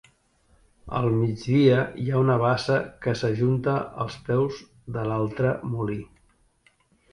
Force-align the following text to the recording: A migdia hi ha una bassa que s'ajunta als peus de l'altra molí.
A 0.99 1.01
migdia 1.15 1.83
hi 2.03 2.05
ha 2.13 2.21
una 2.21 2.37
bassa 2.45 2.79
que 3.05 3.15
s'ajunta 3.21 3.77
als 4.07 4.19
peus 4.31 4.59
de 4.99 5.07
l'altra 5.13 5.55
molí. 5.77 6.03